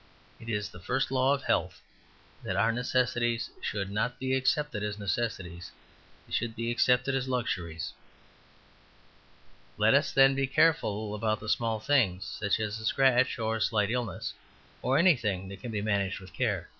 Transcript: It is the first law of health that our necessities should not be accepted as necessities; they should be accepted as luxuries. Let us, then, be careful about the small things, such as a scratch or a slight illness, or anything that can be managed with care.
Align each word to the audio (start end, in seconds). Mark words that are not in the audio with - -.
It 0.39 0.49
is 0.49 0.67
the 0.69 0.79
first 0.79 1.11
law 1.11 1.35
of 1.35 1.43
health 1.43 1.79
that 2.41 2.55
our 2.55 2.71
necessities 2.71 3.51
should 3.61 3.91
not 3.91 4.17
be 4.17 4.33
accepted 4.33 4.81
as 4.81 4.97
necessities; 4.97 5.71
they 6.25 6.33
should 6.33 6.55
be 6.55 6.71
accepted 6.71 7.13
as 7.13 7.27
luxuries. 7.29 7.93
Let 9.77 9.93
us, 9.93 10.11
then, 10.11 10.33
be 10.33 10.47
careful 10.47 11.13
about 11.13 11.39
the 11.39 11.49
small 11.49 11.79
things, 11.79 12.25
such 12.25 12.59
as 12.59 12.79
a 12.79 12.85
scratch 12.85 13.37
or 13.37 13.57
a 13.57 13.61
slight 13.61 13.91
illness, 13.91 14.33
or 14.81 14.97
anything 14.97 15.49
that 15.49 15.61
can 15.61 15.71
be 15.71 15.83
managed 15.83 16.19
with 16.19 16.33
care. 16.33 16.69